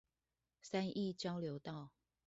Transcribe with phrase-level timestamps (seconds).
[0.63, 1.91] 三義交流道